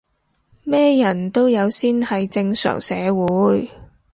[0.63, 3.69] 咩人都有先係正常社會